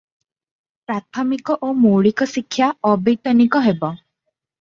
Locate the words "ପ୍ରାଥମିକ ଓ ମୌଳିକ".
0.91-2.27